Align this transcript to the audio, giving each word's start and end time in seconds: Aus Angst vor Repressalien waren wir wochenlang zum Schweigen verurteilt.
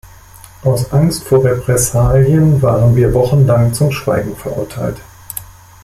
Aus 0.63 0.91
Angst 0.91 1.25
vor 1.25 1.43
Repressalien 1.45 2.59
waren 2.63 2.95
wir 2.95 3.13
wochenlang 3.13 3.71
zum 3.71 3.91
Schweigen 3.91 4.35
verurteilt. 4.35 4.97